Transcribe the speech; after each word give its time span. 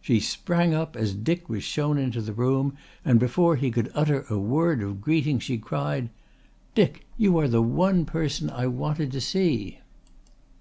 She 0.00 0.20
sprang 0.20 0.74
up 0.74 0.94
as 0.94 1.12
Dick 1.12 1.48
was 1.48 1.64
shown 1.64 1.98
into 1.98 2.20
the 2.20 2.32
room, 2.32 2.74
and 3.04 3.18
before 3.18 3.56
he 3.56 3.72
could 3.72 3.90
utter 3.96 4.24
a 4.30 4.38
word 4.38 4.80
of 4.80 5.00
greeting 5.00 5.40
she 5.40 5.58
cried: 5.58 6.08
"Dick, 6.76 7.04
you 7.18 7.36
are 7.38 7.48
the 7.48 7.62
one 7.62 8.04
person 8.04 8.48
I 8.48 8.68
wanted 8.68 9.10
to 9.10 9.20
see." 9.20 9.80